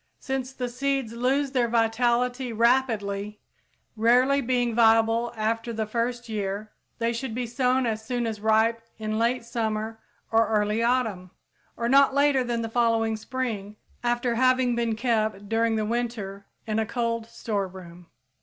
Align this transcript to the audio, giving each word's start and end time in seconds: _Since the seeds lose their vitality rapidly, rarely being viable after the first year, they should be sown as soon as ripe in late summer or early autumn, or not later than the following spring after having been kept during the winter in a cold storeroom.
_Since 0.19 0.51
the 0.53 0.67
seeds 0.67 1.13
lose 1.13 1.51
their 1.51 1.67
vitality 1.67 2.51
rapidly, 2.51 3.39
rarely 3.95 4.41
being 4.41 4.73
viable 4.73 5.31
after 5.35 5.71
the 5.71 5.85
first 5.85 6.27
year, 6.27 6.71
they 6.97 7.13
should 7.13 7.35
be 7.35 7.45
sown 7.45 7.85
as 7.85 8.03
soon 8.03 8.25
as 8.25 8.41
ripe 8.41 8.81
in 8.97 9.19
late 9.19 9.45
summer 9.45 9.99
or 10.31 10.47
early 10.47 10.81
autumn, 10.81 11.29
or 11.77 11.87
not 11.87 12.15
later 12.15 12.43
than 12.43 12.63
the 12.63 12.67
following 12.67 13.15
spring 13.15 13.75
after 14.03 14.33
having 14.33 14.75
been 14.75 14.95
kept 14.95 15.47
during 15.47 15.75
the 15.75 15.85
winter 15.85 16.47
in 16.65 16.79
a 16.79 16.85
cold 16.87 17.27
storeroom. 17.27 18.07